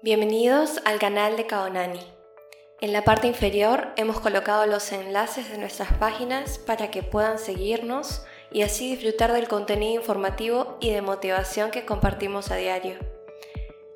Bienvenidos 0.00 0.80
al 0.84 1.00
canal 1.00 1.36
de 1.36 1.48
Kaonani. 1.48 1.98
En 2.80 2.92
la 2.92 3.02
parte 3.02 3.26
inferior 3.26 3.88
hemos 3.96 4.20
colocado 4.20 4.64
los 4.64 4.92
enlaces 4.92 5.50
de 5.50 5.58
nuestras 5.58 5.92
páginas 5.94 6.58
para 6.58 6.92
que 6.92 7.02
puedan 7.02 7.40
seguirnos 7.40 8.22
y 8.52 8.62
así 8.62 8.94
disfrutar 8.94 9.32
del 9.32 9.48
contenido 9.48 10.00
informativo 10.00 10.78
y 10.80 10.90
de 10.90 11.02
motivación 11.02 11.72
que 11.72 11.84
compartimos 11.84 12.52
a 12.52 12.54
diario. 12.54 12.94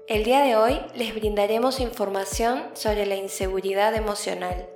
El 0.08 0.24
día 0.24 0.42
de 0.42 0.56
hoy 0.56 0.80
les 0.96 1.14
brindaremos 1.14 1.78
información 1.78 2.64
sobre 2.72 3.06
la 3.06 3.14
inseguridad 3.14 3.94
emocional. 3.94 4.68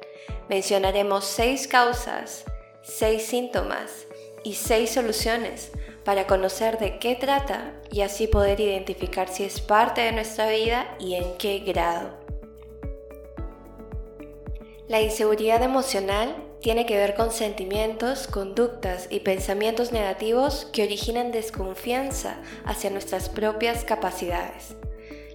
Mencionaremos 0.49 1.25
seis 1.25 1.67
causas, 1.67 2.45
seis 2.83 3.27
síntomas 3.27 4.07
y 4.45 4.55
seis 4.55 4.91
soluciones 4.91 5.73
para 6.07 6.29
conocer 6.29 6.79
de 6.79 7.01
qué 7.01 7.17
trata 7.17 7.73
y 7.91 8.03
así 8.03 8.29
poder 8.29 8.61
identificar 8.61 9.29
si 9.29 9.43
es 9.43 9.61
parte 9.61 10.03
de 10.03 10.13
nuestra 10.13 10.49
vida 10.49 10.87
y 11.01 11.15
en 11.15 11.37
qué 11.37 11.59
grado. 11.59 12.11
La 14.87 15.01
inseguridad 15.01 15.65
emocional 15.65 16.37
tiene 16.61 16.87
que 16.87 16.97
ver 16.97 17.17
con 17.17 17.33
sentimientos, 17.33 18.29
conductas 18.29 19.09
y 19.11 19.19
pensamientos 19.19 19.91
negativos 19.91 20.69
que 20.73 20.85
originan 20.85 21.33
desconfianza 21.33 22.41
hacia 22.65 22.91
nuestras 22.91 23.29
propias 23.29 23.83
capacidades. 23.83 24.77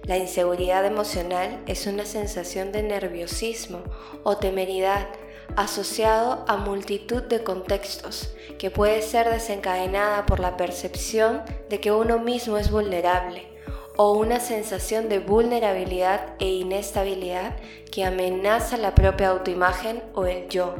La 0.04 0.16
inseguridad 0.16 0.86
emocional 0.86 1.62
es 1.66 1.86
una 1.86 2.06
sensación 2.06 2.72
de 2.72 2.82
nerviosismo 2.82 3.82
o 4.24 4.38
temeridad 4.38 5.06
asociado 5.56 6.44
a 6.48 6.56
multitud 6.56 7.22
de 7.22 7.42
contextos 7.42 8.34
que 8.58 8.70
puede 8.70 9.02
ser 9.02 9.30
desencadenada 9.30 10.26
por 10.26 10.40
la 10.40 10.56
percepción 10.56 11.42
de 11.68 11.80
que 11.80 11.92
uno 11.92 12.18
mismo 12.18 12.56
es 12.58 12.70
vulnerable 12.70 13.48
o 13.96 14.12
una 14.12 14.40
sensación 14.40 15.08
de 15.08 15.18
vulnerabilidad 15.18 16.34
e 16.38 16.48
inestabilidad 16.48 17.56
que 17.90 18.04
amenaza 18.04 18.76
la 18.76 18.94
propia 18.94 19.28
autoimagen 19.28 20.02
o 20.14 20.26
el 20.26 20.48
yo. 20.48 20.74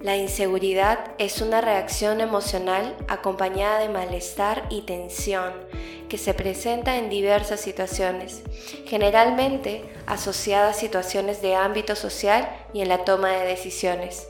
La 0.00 0.16
inseguridad 0.16 1.12
es 1.18 1.40
una 1.40 1.62
reacción 1.62 2.20
emocional 2.20 2.94
acompañada 3.08 3.78
de 3.78 3.88
malestar 3.88 4.66
y 4.68 4.82
tensión 4.82 5.52
que 6.14 6.18
se 6.18 6.32
presenta 6.32 6.96
en 6.96 7.10
diversas 7.10 7.58
situaciones, 7.58 8.44
generalmente 8.86 9.84
asociada 10.06 10.68
a 10.68 10.72
situaciones 10.72 11.42
de 11.42 11.56
ámbito 11.56 11.96
social 11.96 12.48
y 12.72 12.82
en 12.82 12.88
la 12.88 13.04
toma 13.04 13.32
de 13.32 13.44
decisiones. 13.44 14.28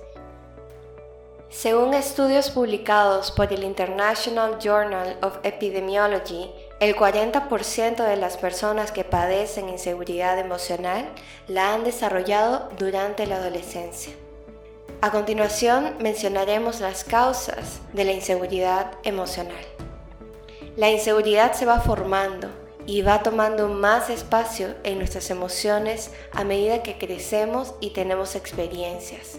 Según 1.50 1.92
estudios 1.92 2.48
publicados 2.48 3.32
por 3.32 3.52
el 3.52 3.64
International 3.64 4.58
Journal 4.58 5.18
of 5.20 5.36
Epidemiology, 5.42 6.50
el 6.80 6.96
40% 6.96 8.02
de 8.02 8.16
las 8.16 8.38
personas 8.38 8.90
que 8.90 9.04
padecen 9.04 9.68
inseguridad 9.68 10.38
emocional 10.38 11.06
la 11.48 11.74
han 11.74 11.84
desarrollado 11.84 12.70
durante 12.78 13.26
la 13.26 13.36
adolescencia. 13.36 14.14
A 15.02 15.10
continuación 15.10 15.96
mencionaremos 16.00 16.80
las 16.80 17.04
causas 17.04 17.80
de 17.92 18.06
la 18.06 18.12
inseguridad 18.12 18.92
emocional. 19.02 19.73
La 20.76 20.90
inseguridad 20.90 21.52
se 21.52 21.66
va 21.66 21.78
formando 21.78 22.48
y 22.84 23.02
va 23.02 23.22
tomando 23.22 23.68
más 23.68 24.10
espacio 24.10 24.74
en 24.82 24.98
nuestras 24.98 25.30
emociones 25.30 26.10
a 26.32 26.42
medida 26.42 26.82
que 26.82 26.98
crecemos 26.98 27.74
y 27.80 27.90
tenemos 27.90 28.34
experiencias. 28.34 29.38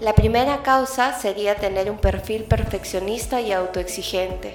La 0.00 0.14
primera 0.14 0.62
causa 0.62 1.18
sería 1.18 1.54
tener 1.54 1.90
un 1.90 1.96
perfil 1.96 2.44
perfeccionista 2.44 3.40
y 3.40 3.52
autoexigente. 3.52 4.54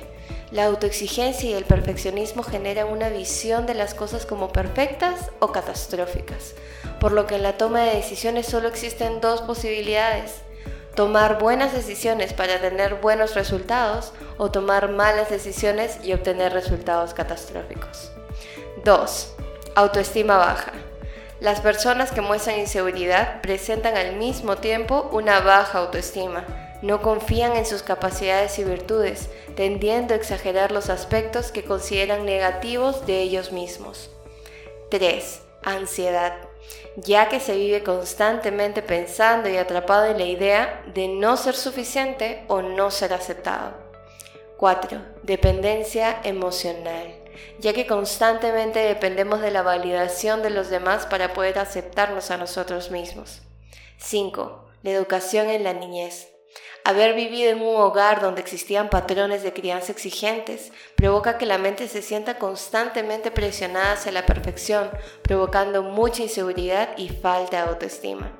La 0.51 0.65
autoexigencia 0.65 1.49
y 1.49 1.53
el 1.53 1.65
perfeccionismo 1.65 2.43
generan 2.43 2.89
una 2.89 3.09
visión 3.09 3.65
de 3.65 3.73
las 3.73 3.95
cosas 3.95 4.27
como 4.27 4.49
perfectas 4.49 5.31
o 5.39 5.51
catastróficas, 5.51 6.53
por 6.99 7.11
lo 7.11 7.25
que 7.25 7.35
en 7.35 7.43
la 7.43 7.57
toma 7.57 7.81
de 7.81 7.95
decisiones 7.95 8.45
solo 8.45 8.67
existen 8.67 9.19
dos 9.19 9.41
posibilidades, 9.41 10.41
tomar 10.97 11.37
buenas 11.37 11.73
decisiones 11.73 12.33
para 12.33 12.59
tener 12.59 12.95
buenos 12.95 13.35
resultados 13.35 14.13
o 14.39 14.49
tomar 14.49 14.89
malas 14.89 15.29
decisiones 15.29 15.99
y 16.03 16.11
obtener 16.11 16.53
resultados 16.53 17.13
catastróficos. 17.13 18.11
2. 18.83 19.35
Autoestima 19.75 20.37
baja. 20.37 20.71
Las 21.39 21.61
personas 21.61 22.09
que 22.09 22.21
muestran 22.21 22.57
inseguridad 22.57 23.41
presentan 23.41 23.95
al 23.95 24.15
mismo 24.15 24.57
tiempo 24.57 25.07
una 25.11 25.39
baja 25.39 25.77
autoestima. 25.77 26.43
No 26.81 27.03
confían 27.03 27.55
en 27.55 27.67
sus 27.67 27.83
capacidades 27.83 28.57
y 28.57 28.63
virtudes, 28.63 29.29
tendiendo 29.55 30.15
a 30.15 30.17
exagerar 30.17 30.71
los 30.71 30.89
aspectos 30.89 31.51
que 31.51 31.63
consideran 31.63 32.25
negativos 32.25 33.05
de 33.05 33.21
ellos 33.21 33.51
mismos. 33.51 34.09
3. 34.89 35.46
Ansiedad 35.69 36.47
ya 36.97 37.29
que 37.29 37.39
se 37.39 37.55
vive 37.55 37.83
constantemente 37.83 38.81
pensando 38.81 39.49
y 39.49 39.57
atrapado 39.57 40.05
en 40.05 40.17
la 40.17 40.25
idea 40.25 40.83
de 40.93 41.07
no 41.07 41.37
ser 41.37 41.55
suficiente 41.55 42.43
o 42.47 42.61
no 42.61 42.91
ser 42.91 43.13
aceptado. 43.13 43.73
4. 44.57 44.99
Dependencia 45.21 46.19
emocional, 46.23 47.13
ya 47.59 47.73
que 47.73 47.85
constantemente 47.85 48.79
dependemos 48.79 49.41
de 49.41 49.51
la 49.51 49.61
validación 49.61 50.41
de 50.41 50.49
los 50.49 50.69
demás 50.69 51.05
para 51.05 51.33
poder 51.33 51.59
aceptarnos 51.59 52.31
a 52.31 52.37
nosotros 52.37 52.89
mismos. 52.89 53.43
5. 53.97 54.65
La 54.81 54.89
educación 54.89 55.49
en 55.49 55.63
la 55.63 55.73
niñez. 55.73 56.36
Haber 56.83 57.15
vivido 57.15 57.51
en 57.51 57.61
un 57.61 57.75
hogar 57.75 58.21
donde 58.21 58.41
existían 58.41 58.89
patrones 58.89 59.43
de 59.43 59.51
crianza 59.51 59.91
exigentes 59.91 60.71
provoca 60.95 61.37
que 61.37 61.45
la 61.45 61.57
mente 61.57 61.87
se 61.87 62.01
sienta 62.01 62.37
constantemente 62.37 63.31
presionada 63.31 63.93
hacia 63.93 64.11
la 64.11 64.25
perfección, 64.25 64.89
provocando 65.21 65.83
mucha 65.83 66.23
inseguridad 66.23 66.97
y 66.97 67.09
falta 67.09 67.63
de 67.63 67.69
autoestima. 67.69 68.36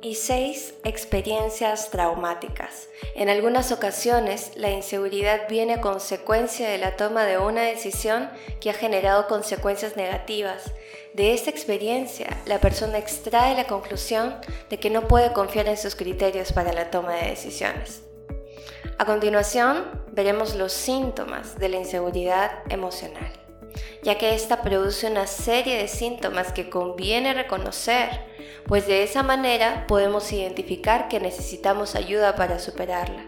Y 0.00 0.14
6. 0.14 0.74
Experiencias 0.84 1.90
traumáticas. 1.90 2.88
En 3.16 3.28
algunas 3.28 3.72
ocasiones, 3.72 4.52
la 4.54 4.70
inseguridad 4.70 5.48
viene 5.48 5.74
a 5.74 5.80
consecuencia 5.80 6.68
de 6.68 6.78
la 6.78 6.94
toma 6.96 7.24
de 7.24 7.38
una 7.38 7.62
decisión 7.62 8.30
que 8.60 8.70
ha 8.70 8.74
generado 8.74 9.26
consecuencias 9.26 9.96
negativas. 9.96 10.72
De 11.14 11.34
esta 11.34 11.50
experiencia, 11.50 12.28
la 12.46 12.60
persona 12.60 12.98
extrae 12.98 13.56
la 13.56 13.66
conclusión 13.66 14.36
de 14.70 14.78
que 14.78 14.88
no 14.88 15.08
puede 15.08 15.32
confiar 15.32 15.66
en 15.66 15.76
sus 15.76 15.96
criterios 15.96 16.52
para 16.52 16.72
la 16.72 16.92
toma 16.92 17.14
de 17.14 17.30
decisiones. 17.30 18.02
A 18.98 19.04
continuación, 19.04 19.84
veremos 20.12 20.54
los 20.54 20.72
síntomas 20.72 21.58
de 21.58 21.70
la 21.70 21.78
inseguridad 21.78 22.62
emocional, 22.68 23.32
ya 24.02 24.18
que 24.18 24.34
esta 24.34 24.62
produce 24.62 25.06
una 25.10 25.26
serie 25.26 25.76
de 25.76 25.88
síntomas 25.88 26.52
que 26.52 26.70
conviene 26.70 27.34
reconocer 27.34 28.28
pues 28.68 28.86
de 28.86 29.02
esa 29.02 29.22
manera 29.22 29.86
podemos 29.88 30.30
identificar 30.30 31.08
que 31.08 31.20
necesitamos 31.20 31.94
ayuda 31.94 32.36
para 32.36 32.58
superarla. 32.58 33.24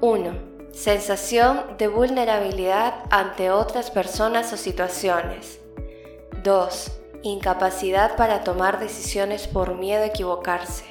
1. 0.00 0.54
Sensación 0.72 1.76
de 1.78 1.86
vulnerabilidad 1.86 3.04
ante 3.10 3.52
otras 3.52 3.92
personas 3.92 4.52
o 4.52 4.56
situaciones. 4.56 5.60
2. 6.42 6.90
Incapacidad 7.22 8.16
para 8.16 8.42
tomar 8.42 8.80
decisiones 8.80 9.46
por 9.46 9.76
miedo 9.76 10.02
a 10.02 10.06
equivocarse. 10.06 10.84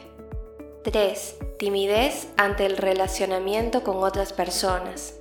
3. 0.83 1.35
Timidez 1.59 2.29
ante 2.37 2.65
el 2.65 2.77
relacionamiento 2.77 3.83
con 3.83 3.97
otras 3.97 4.31
personas. 4.31 5.15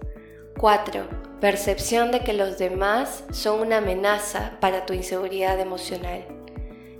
4. 0.60 1.31
Percepción 1.42 2.12
de 2.12 2.20
que 2.20 2.34
los 2.34 2.56
demás 2.56 3.24
son 3.32 3.62
una 3.62 3.78
amenaza 3.78 4.52
para 4.60 4.86
tu 4.86 4.92
inseguridad 4.92 5.58
emocional. 5.58 6.24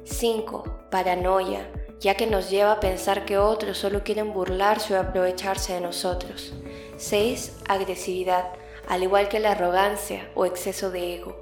5. 0.03 0.89
Paranoia, 0.91 1.71
ya 2.01 2.17
que 2.17 2.27
nos 2.27 2.51
lleva 2.51 2.73
a 2.73 2.81
pensar 2.81 3.25
que 3.25 3.39
otros 3.39 3.79
solo 3.79 4.03
quieren 4.03 4.33
burlarse 4.33 4.97
o 4.97 5.01
aprovecharse 5.01 5.75
de 5.75 5.81
nosotros. 5.81 6.55
6. 6.97 7.59
Agresividad, 7.69 8.49
al 8.89 9.05
igual 9.05 9.29
que 9.29 9.39
la 9.39 9.53
arrogancia 9.53 10.29
o 10.35 10.45
exceso 10.45 10.91
de 10.91 11.15
ego. 11.15 11.37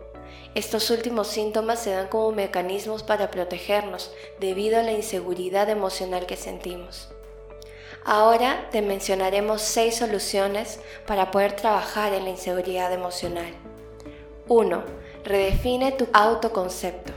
Estos 0.55 0.91
últimos 0.91 1.29
síntomas 1.29 1.83
se 1.83 1.93
dan 1.93 2.09
como 2.09 2.33
mecanismos 2.33 3.03
para 3.03 3.31
protegernos 3.31 4.13
debido 4.41 4.79
a 4.79 4.83
la 4.83 4.93
inseguridad 4.93 5.71
emocional 5.71 6.27
que 6.27 6.37
sentimos. 6.37 7.09
Ahora 8.05 8.69
te 8.71 8.81
mencionaremos 8.81 9.61
6 9.61 9.97
soluciones 9.97 10.81
para 11.07 11.31
poder 11.31 11.53
trabajar 11.53 12.15
en 12.15 12.25
la 12.25 12.31
inseguridad 12.31 12.93
emocional. 12.93 13.53
1. 14.49 14.83
Redefine 15.25 15.93
tu 15.93 16.09
autoconcepto. 16.13 17.13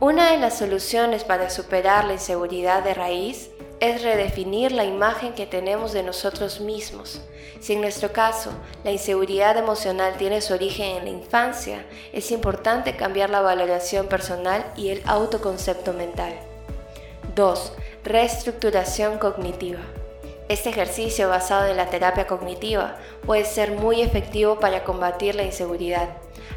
Una 0.00 0.32
de 0.32 0.38
las 0.38 0.58
soluciones 0.58 1.24
para 1.24 1.50
superar 1.50 2.04
la 2.04 2.14
inseguridad 2.14 2.82
de 2.82 2.94
raíz 2.94 3.50
es 3.80 4.02
redefinir 4.02 4.72
la 4.72 4.84
imagen 4.84 5.34
que 5.34 5.46
tenemos 5.46 5.92
de 5.92 6.02
nosotros 6.02 6.60
mismos. 6.60 7.20
Si 7.60 7.74
en 7.74 7.80
nuestro 7.80 8.12
caso 8.12 8.50
la 8.82 8.90
inseguridad 8.90 9.56
emocional 9.56 10.16
tiene 10.18 10.40
su 10.40 10.52
origen 10.54 10.96
en 10.96 11.04
la 11.04 11.10
infancia, 11.10 11.86
es 12.12 12.32
importante 12.32 12.96
cambiar 12.96 13.30
la 13.30 13.40
valoración 13.40 14.08
personal 14.08 14.64
y 14.76 14.88
el 14.88 15.02
autoconcepto 15.06 15.92
mental. 15.92 16.34
2. 17.36 17.72
Reestructuración 18.04 19.18
cognitiva. 19.18 19.80
Este 20.48 20.70
ejercicio 20.70 21.28
basado 21.28 21.66
en 21.66 21.76
la 21.76 21.90
terapia 21.90 22.26
cognitiva 22.26 22.96
puede 23.26 23.44
ser 23.44 23.72
muy 23.72 24.00
efectivo 24.00 24.58
para 24.58 24.82
combatir 24.82 25.34
la 25.34 25.42
inseguridad. 25.42 26.08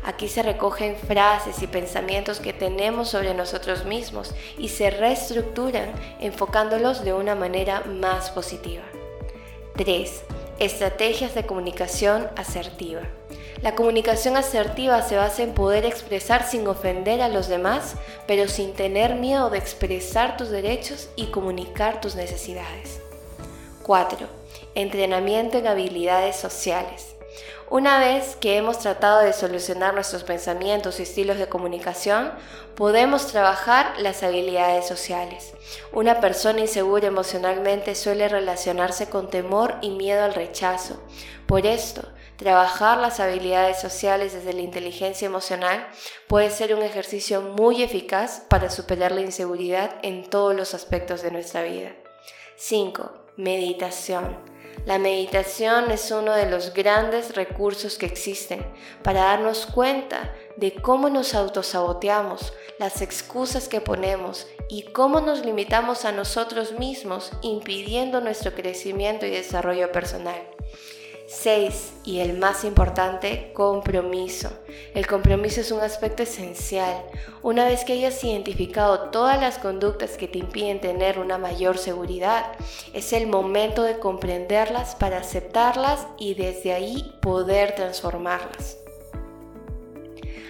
Aquí 0.06 0.30
se 0.30 0.44
recogen 0.44 0.96
frases 0.96 1.62
y 1.62 1.68
pensamientos 1.68 2.40
que 2.40 2.54
tenemos 2.54 3.10
sobre 3.10 3.34
nosotros 3.34 3.84
mismos 3.84 4.34
y 4.58 4.70
se 4.70 4.92
reestructuran 4.92 5.92
enfocándolos 6.22 7.04
de 7.04 7.12
una 7.12 7.36
manera 7.36 7.82
más 7.82 8.32
positiva. 8.32 8.84
3. 9.76 10.24
Estrategias 10.60 11.36
de 11.36 11.46
comunicación 11.46 12.30
asertiva. 12.38 13.02
La 13.62 13.76
comunicación 13.76 14.38
asertiva 14.38 15.02
se 15.02 15.18
basa 15.18 15.44
en 15.44 15.54
poder 15.54 15.86
expresar 15.86 16.48
sin 16.48 16.66
ofender 16.66 17.22
a 17.22 17.28
los 17.28 17.50
demás, 17.50 17.96
pero 18.26 18.48
sin 18.48 18.72
tener 18.72 19.16
miedo 19.16 19.50
de 19.50 19.58
expresar 19.58 20.38
tus 20.38 20.50
derechos 20.50 21.10
y 21.18 21.26
comunicar 21.28 22.00
tus 22.00 22.16
necesidades. 22.16 23.02
4. 23.84 24.28
Entrenamiento 24.76 25.58
en 25.58 25.68
habilidades 25.68 26.36
sociales. 26.36 27.16
Una 27.70 28.00
vez 28.00 28.36
que 28.36 28.58
hemos 28.58 28.80
tratado 28.80 29.22
de 29.22 29.32
solucionar 29.32 29.94
nuestros 29.94 30.24
pensamientos 30.24 31.00
y 31.00 31.04
estilos 31.04 31.38
de 31.38 31.48
comunicación, 31.48 32.32
podemos 32.76 33.28
trabajar 33.28 33.94
las 34.00 34.24
habilidades 34.24 34.86
sociales. 34.86 35.54
Una 35.94 36.20
persona 36.20 36.60
insegura 36.60 37.08
emocionalmente 37.08 37.96
suele 37.96 38.28
relacionarse 38.28 39.10
con 39.10 39.30
temor 39.30 39.76
y 39.82 39.92
miedo 39.92 40.24
al 40.24 40.34
rechazo. 40.34 41.02
Por 41.48 41.66
esto, 41.66 42.02
trabajar 42.36 42.98
las 42.98 43.22
habilidades 43.22 43.80
sociales 43.80 44.34
desde 44.34 44.52
la 44.52 44.62
inteligencia 44.62 45.26
emocional 45.26 45.88
puede 46.28 46.50
ser 46.50 46.76
un 46.76 46.82
ejercicio 46.82 47.42
muy 47.42 47.84
eficaz 47.84 48.42
para 48.50 48.70
superar 48.70 49.14
la 49.14 49.22
inseguridad 49.22 49.96
en 50.02 50.30
todos 50.30 50.54
los 50.54 50.74
aspectos 50.74 51.22
de 51.22 51.32
nuestra 51.32 51.64
vida. 51.64 51.92
5. 52.58 53.12
Meditación. 53.42 54.38
La 54.86 55.00
meditación 55.00 55.90
es 55.90 56.12
uno 56.12 56.34
de 56.34 56.48
los 56.48 56.76
grandes 56.76 57.36
recursos 57.36 57.98
que 57.98 58.06
existen 58.06 58.64
para 59.02 59.22
darnos 59.22 59.66
cuenta 59.66 60.32
de 60.58 60.76
cómo 60.76 61.10
nos 61.10 61.34
autosaboteamos, 61.34 62.54
las 62.78 63.02
excusas 63.02 63.68
que 63.68 63.82
ponemos 63.82 64.46
y 64.70 64.84
cómo 64.84 65.22
nos 65.22 65.44
limitamos 65.44 66.06
a 66.06 66.12
nosotros 66.12 66.74
mismos 66.78 67.32
impidiendo 67.42 68.22
nuestro 68.22 68.54
crecimiento 68.54 69.26
y 69.26 69.32
desarrollo 69.32 69.92
personal. 69.92 70.40
6. 71.32 71.94
Y 72.04 72.20
el 72.20 72.38
más 72.38 72.66
importante, 72.66 73.52
compromiso. 73.54 74.50
El 74.94 75.08
compromiso 75.08 75.62
es 75.62 75.72
un 75.72 75.80
aspecto 75.80 76.24
esencial. 76.24 77.06
Una 77.42 77.64
vez 77.66 77.86
que 77.86 77.94
hayas 77.94 78.22
identificado 78.24 79.12
todas 79.12 79.40
las 79.40 79.58
conductas 79.58 80.18
que 80.18 80.28
te 80.28 80.40
impiden 80.40 80.82
tener 80.82 81.20
una 81.20 81.38
mayor 81.38 81.78
seguridad, 81.78 82.48
es 82.94 83.14
el 83.14 83.28
momento 83.28 83.84
de 83.84 83.98
comprenderlas 83.98 84.96
para 84.96 85.20
aceptarlas 85.20 86.06
y 86.20 86.34
desde 86.34 86.74
ahí 86.74 87.16
poder 87.22 87.76
transformarlas. 87.76 88.78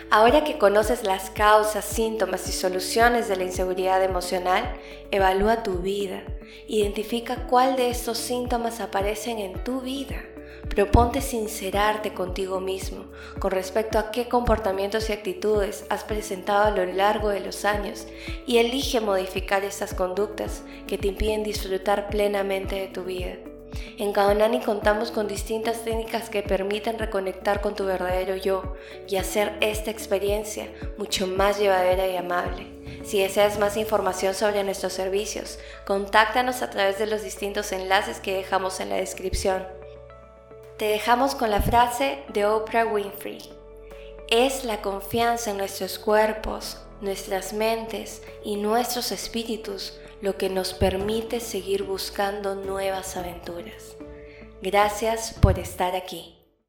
Ahora 0.10 0.44
que 0.44 0.58
conoces 0.58 1.04
las 1.04 1.30
causas, 1.30 1.86
síntomas 1.86 2.50
y 2.50 2.52
soluciones 2.52 3.28
de 3.28 3.36
la 3.36 3.44
inseguridad 3.44 4.04
emocional, 4.04 4.74
evalúa 5.12 5.64
tu 5.64 5.76
vida. 5.78 6.24
Identifica 6.68 7.48
cuál 7.48 7.76
de 7.76 7.92
estos 7.92 8.18
síntomas 8.18 8.82
aparecen 8.82 9.38
en 9.38 9.64
tu 9.64 9.82
vida 9.82 10.31
Proponte 10.70 11.22
sincerarte 11.22 12.14
contigo 12.14 12.60
mismo 12.60 13.06
con 13.40 13.52
respecto 13.52 14.00
a 14.00 14.12
qué 14.12 14.30
comportamientos 14.30 15.10
y 15.10 15.14
actitudes 15.14 15.86
has 15.90 16.04
presentado 16.04 16.64
a 16.64 16.72
lo 16.72 16.86
largo 16.86 17.30
de 17.30 17.42
los 17.42 17.66
años 17.66 18.08
y 18.48 18.58
elige 18.58 19.02
modificar 19.02 19.64
esas 19.64 19.94
conductas 19.94 20.64
que 20.88 20.98
te 20.98 21.10
impiden 21.10 21.44
disfrutar 21.44 22.10
plenamente 22.10 22.76
de 22.76 22.88
tu 22.88 23.04
vida. 23.04 23.36
En 23.98 24.14
Kaonani 24.14 24.62
contamos 24.62 25.12
con 25.12 25.28
distintas 25.28 25.84
técnicas 25.84 26.30
que 26.30 26.44
permiten 26.44 27.00
reconectar 27.00 27.62
con 27.62 27.76
tu 27.76 27.86
verdadero 27.86 28.36
yo 28.36 28.76
y 29.08 29.18
hacer 29.18 29.58
esta 29.62 29.92
experiencia 29.92 30.72
mucho 30.98 31.28
más 31.28 31.60
llevadera 31.60 32.08
y 32.08 32.16
amable. 32.18 32.68
Si 33.04 33.20
deseas 33.20 33.60
más 33.60 33.78
información 33.78 34.34
sobre 34.34 34.64
nuestros 34.64 34.94
servicios, 34.94 35.60
contáctanos 35.86 36.62
a 36.62 36.70
través 36.70 37.00
de 37.00 37.08
los 37.08 37.24
distintos 37.24 37.72
enlaces 37.72 38.20
que 38.20 38.36
dejamos 38.36 38.80
en 38.80 38.90
la 38.90 38.96
descripción. 38.96 39.81
Te 40.82 40.88
dejamos 40.88 41.36
con 41.36 41.52
la 41.52 41.62
frase 41.62 42.24
de 42.34 42.48
Oprah 42.48 42.88
Winfrey. 42.88 43.38
Es 44.32 44.64
la 44.64 44.82
confianza 44.82 45.52
en 45.52 45.58
nuestros 45.58 46.00
cuerpos, 46.00 46.80
nuestras 47.02 47.54
mentes 47.54 48.24
y 48.44 48.56
nuestros 48.56 49.12
espíritus 49.12 50.00
lo 50.24 50.38
que 50.38 50.50
nos 50.50 50.74
permite 50.74 51.40
seguir 51.40 51.84
buscando 51.84 52.56
nuevas 52.56 53.16
aventuras. 53.16 53.96
Gracias 54.64 55.36
por 55.40 55.60
estar 55.60 55.96
aquí. 55.96 56.41